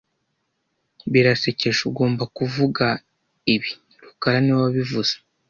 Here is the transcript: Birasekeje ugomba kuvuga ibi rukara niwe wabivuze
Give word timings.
Birasekeje 1.11 1.81
ugomba 1.89 2.23
kuvuga 2.37 2.85
ibi 3.53 3.71
rukara 4.01 4.37
niwe 4.41 4.59
wabivuze 4.65 5.13